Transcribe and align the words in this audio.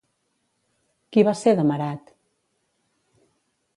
Qui 1.17 1.25
va 1.29 1.35
ser 1.41 1.53
Demarat? 1.59 2.09